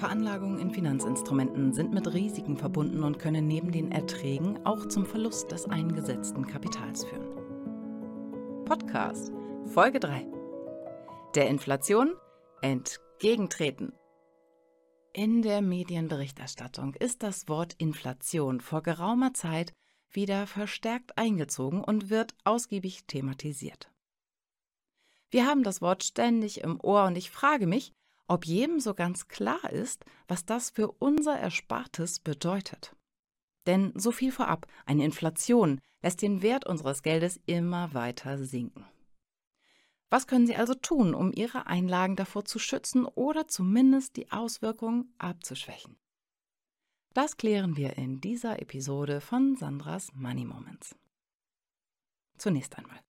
[0.00, 5.52] Veranlagungen in Finanzinstrumenten sind mit Risiken verbunden und können neben den Erträgen auch zum Verlust
[5.52, 8.64] des eingesetzten Kapitals führen.
[8.64, 9.30] Podcast
[9.66, 10.26] Folge 3.
[11.34, 12.14] Der Inflation
[12.62, 13.92] entgegentreten.
[15.12, 19.74] In der Medienberichterstattung ist das Wort Inflation vor geraumer Zeit
[20.10, 23.92] wieder verstärkt eingezogen und wird ausgiebig thematisiert.
[25.30, 27.92] Wir haben das Wort ständig im Ohr und ich frage mich,
[28.30, 32.94] ob jedem so ganz klar ist, was das für unser Erspartes bedeutet.
[33.66, 38.86] Denn so viel vorab, eine Inflation lässt den Wert unseres Geldes immer weiter sinken.
[40.10, 45.12] Was können Sie also tun, um Ihre Einlagen davor zu schützen oder zumindest die Auswirkungen
[45.18, 45.96] abzuschwächen?
[47.12, 50.94] Das klären wir in dieser Episode von Sandras Money Moments.
[52.38, 53.00] Zunächst einmal,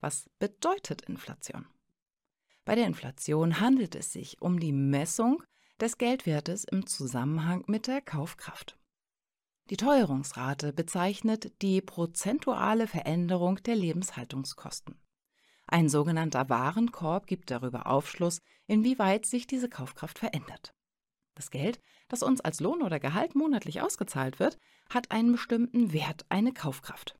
[0.00, 1.66] was bedeutet Inflation?
[2.64, 5.42] Bei der Inflation handelt es sich um die Messung
[5.80, 8.78] des Geldwertes im Zusammenhang mit der Kaufkraft.
[9.70, 15.00] Die Teuerungsrate bezeichnet die prozentuale Veränderung der Lebenshaltungskosten.
[15.66, 20.74] Ein sogenannter Warenkorb gibt darüber Aufschluss, inwieweit sich diese Kaufkraft verändert.
[21.34, 24.58] Das Geld, das uns als Lohn oder Gehalt monatlich ausgezahlt wird,
[24.88, 27.16] hat einen bestimmten Wert, eine Kaufkraft.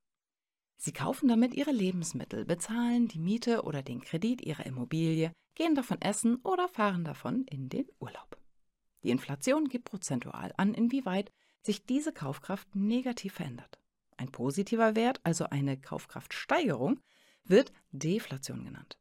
[0.76, 6.00] Sie kaufen damit ihre Lebensmittel, bezahlen die Miete oder den Kredit ihrer Immobilie, gehen davon
[6.00, 8.36] essen oder fahren davon in den Urlaub.
[9.02, 11.30] Die Inflation gibt prozentual an, inwieweit
[11.62, 13.78] sich diese Kaufkraft negativ verändert.
[14.16, 17.00] Ein positiver Wert, also eine Kaufkraftsteigerung,
[17.44, 18.98] wird Deflation genannt.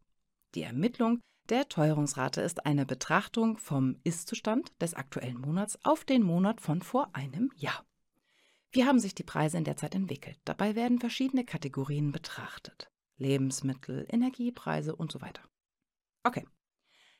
[0.56, 6.62] Die Ermittlung der Teuerungsrate ist eine Betrachtung vom Ist-Zustand des aktuellen Monats auf den Monat
[6.62, 7.86] von vor einem Jahr.
[8.74, 10.40] Wie haben sich die Preise in der Zeit entwickelt?
[10.46, 12.90] Dabei werden verschiedene Kategorien betrachtet.
[13.18, 15.44] Lebensmittel, Energiepreise und so weiter.
[16.24, 16.48] Okay,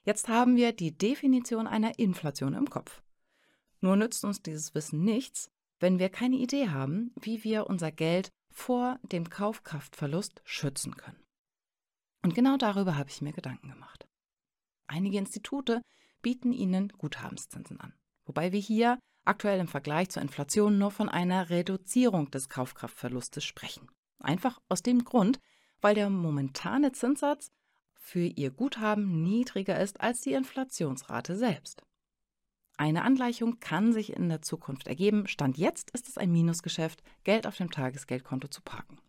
[0.04, 3.04] jetzt haben wir die Definition einer Inflation im Kopf.
[3.82, 8.30] Nur nützt uns dieses Wissen nichts, wenn wir keine Idee haben, wie wir unser Geld
[8.50, 11.23] vor dem Kaufkraftverlust schützen können.
[12.23, 14.08] Und genau darüber habe ich mir Gedanken gemacht.
[14.88, 15.82] Einige Institute
[16.23, 17.94] bieten Ihnen Guthabenszinsen an,
[18.26, 23.89] wobei wir hier aktuell im Vergleich zur Inflation nur von einer Reduzierung des Kaufkraftverlustes sprechen.
[24.20, 25.39] Einfach aus dem Grund,
[25.82, 27.52] weil der momentane Zinssatz
[27.94, 31.83] für Ihr Guthaben niedriger ist als die Inflationsrate selbst.
[32.78, 35.28] Eine Angleichung kann sich in der Zukunft ergeben.
[35.28, 39.00] Stand jetzt ist es ein Minusgeschäft, Geld auf dem Tagesgeldkonto zu parken.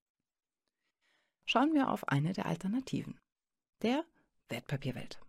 [1.47, 3.19] Schauen wir auf eine der Alternativen.
[3.83, 4.05] Der
[4.49, 5.21] Wertpapierwelt.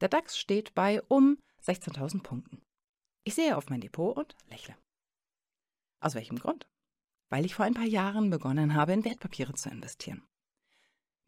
[0.00, 2.62] Der DAX steht bei um 16.000 Punkten.
[3.26, 4.76] Ich sehe auf mein Depot und lächle.
[6.00, 6.68] Aus welchem Grund?
[7.28, 10.24] Weil ich vor ein paar Jahren begonnen habe, in Wertpapiere zu investieren.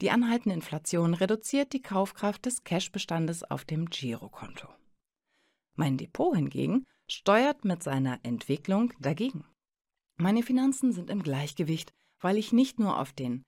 [0.01, 4.69] Die anhaltende Inflation reduziert die Kaufkraft des Cashbestandes auf dem Girokonto.
[5.75, 9.45] Mein Depot hingegen steuert mit seiner Entwicklung dagegen.
[10.15, 13.43] Meine Finanzen sind im Gleichgewicht, weil ich nicht nur auf den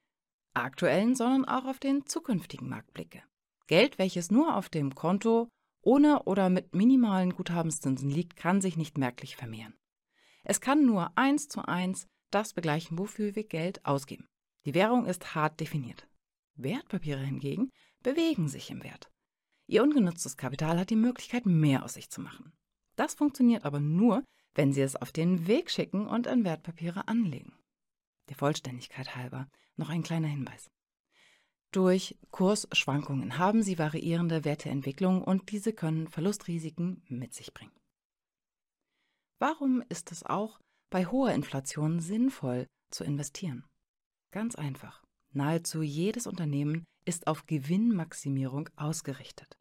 [0.54, 3.22] aktuellen, sondern auch auf den zukünftigen Markt blicke.
[3.68, 5.48] Geld, welches nur auf dem Konto
[5.82, 9.74] ohne oder mit minimalen Guthabenszinsen liegt, kann sich nicht merklich vermehren.
[10.44, 14.28] Es kann nur eins zu eins das begleichen, wofür wir Geld ausgeben.
[14.64, 16.08] Die Währung ist hart definiert.
[16.54, 17.70] Wertpapiere hingegen
[18.02, 19.10] bewegen sich im Wert.
[19.66, 22.52] Ihr ungenutztes Kapital hat die Möglichkeit, mehr aus sich zu machen.
[22.96, 24.24] Das funktioniert aber nur,
[24.54, 27.54] wenn Sie es auf den Weg schicken und in Wertpapiere anlegen.
[28.28, 30.70] Der Vollständigkeit halber noch ein kleiner Hinweis.
[31.72, 37.72] Durch Kursschwankungen haben sie variierende Werteentwicklungen und diese können Verlustrisiken mit sich bringen.
[39.38, 40.60] Warum ist es auch
[40.90, 43.64] bei hoher Inflation sinnvoll zu investieren?
[44.32, 45.02] Ganz einfach.
[45.32, 49.56] Nahezu jedes Unternehmen ist auf Gewinnmaximierung ausgerichtet.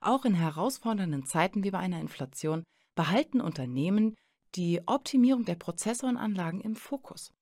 [0.00, 2.64] Auch in herausfordernden Zeiten wie bei einer Inflation
[2.96, 4.16] behalten Unternehmen
[4.56, 7.32] die Optimierung der Prozesse und Anlagen im Fokus.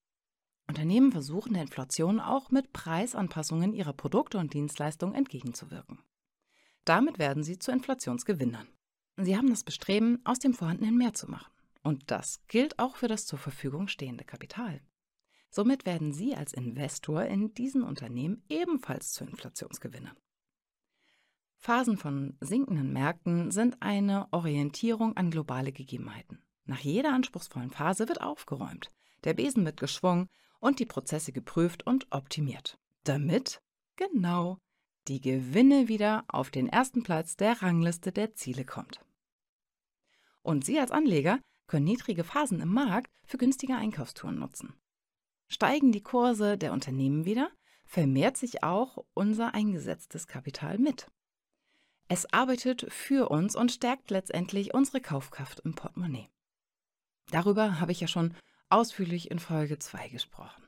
[0.67, 5.99] Unternehmen versuchen der Inflation auch mit Preisanpassungen ihrer Produkte und Dienstleistungen entgegenzuwirken.
[6.85, 8.67] Damit werden sie zu Inflationsgewinnern.
[9.17, 11.51] Sie haben das Bestreben, aus dem Vorhandenen mehr zu machen.
[11.83, 14.81] Und das gilt auch für das zur Verfügung stehende Kapital.
[15.49, 20.17] Somit werden Sie als Investor in diesen Unternehmen ebenfalls zu Inflationsgewinnern.
[21.57, 26.41] Phasen von sinkenden Märkten sind eine Orientierung an globale Gegebenheiten.
[26.65, 28.89] Nach jeder anspruchsvollen Phase wird aufgeräumt,
[29.25, 30.27] der Besen wird geschwungen
[30.63, 33.61] und die Prozesse geprüft und optimiert, damit,
[33.97, 34.59] genau,
[35.09, 39.01] die Gewinne wieder auf den ersten Platz der Rangliste der Ziele kommt.
[40.41, 44.73] Und Sie als Anleger können niedrige Phasen im Markt für günstige Einkaufstouren nutzen.
[45.49, 47.51] Steigen die Kurse der Unternehmen wieder,
[47.85, 51.11] vermehrt sich auch unser eingesetztes Kapital mit.
[52.07, 56.29] Es arbeitet für uns und stärkt letztendlich unsere Kaufkraft im Portemonnaie.
[57.31, 58.33] Darüber habe ich ja schon
[58.73, 60.63] ausführlich in Folge 2 gesprochen.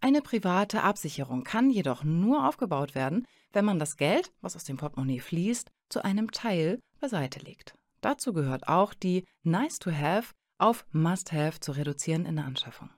[0.00, 4.78] Eine private Absicherung kann jedoch nur aufgebaut werden, wenn man das Geld, was aus dem
[4.78, 7.74] Portemonnaie fließt, zu einem Teil beiseite legt.
[8.00, 12.90] Dazu gehört auch die Nice to Have auf Must Have zu reduzieren in der Anschaffung.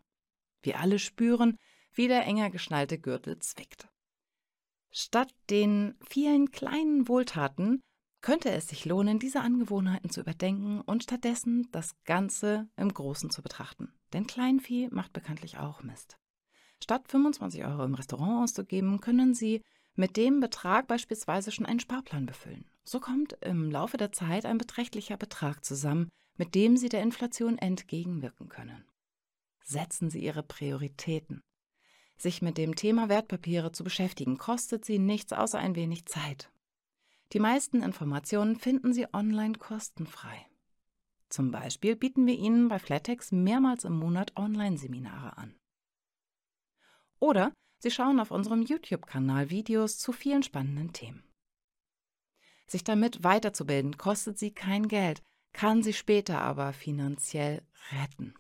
[0.63, 1.57] Wir alle spüren,
[1.93, 3.89] wie der enger geschnallte Gürtel zwickt.
[4.91, 7.83] Statt den vielen kleinen Wohltaten
[8.23, 13.43] könnte es sich lohnen, diese Angewohnheiten zu überdenken und stattdessen das Ganze im Großen zu
[13.43, 13.93] betrachten.
[14.13, 16.17] Denn Kleinvieh macht bekanntlich auch Mist.
[16.83, 19.63] Statt 25 Euro im Restaurant auszugeben, können Sie
[19.95, 22.65] mit dem Betrag beispielsweise schon einen Sparplan befüllen.
[22.85, 27.59] So kommt im Laufe der Zeit ein beträchtlicher Betrag zusammen, mit dem Sie der Inflation
[27.59, 28.85] entgegenwirken können.
[29.65, 31.43] Setzen Sie Ihre Prioritäten.
[32.17, 36.52] Sich mit dem Thema Wertpapiere zu beschäftigen, kostet Sie nichts außer ein wenig Zeit.
[37.33, 40.47] Die meisten Informationen finden Sie online kostenfrei.
[41.31, 45.59] Zum Beispiel bieten wir Ihnen bei Flatex mehrmals im Monat Online-Seminare an.
[47.21, 51.25] Oder Sie schauen auf unserem YouTube-Kanal Videos zu vielen spannenden Themen.
[52.67, 57.63] Sich damit weiterzubilden kostet Sie kein Geld, kann Sie später aber finanziell
[57.93, 58.35] retten.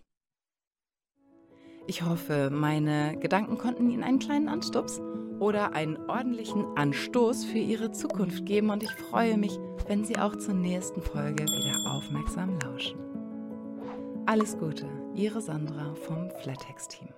[1.86, 5.00] Ich hoffe, meine Gedanken konnten Ihnen einen kleinen Anstups
[5.40, 9.58] oder einen ordentlichen Anstoß für Ihre Zukunft geben und ich freue mich,
[9.88, 12.98] wenn Sie auch zur nächsten Folge wieder aufmerksam lauschen.
[14.26, 17.08] Alles Gute, Ihre Sandra vom Flatex-Team.